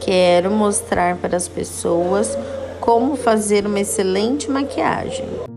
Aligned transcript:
quero 0.00 0.50
mostrar 0.50 1.16
para 1.16 1.36
as 1.36 1.46
pessoas 1.46 2.36
como 2.80 3.14
fazer 3.16 3.66
uma 3.66 3.80
excelente 3.80 4.50
maquiagem. 4.50 5.49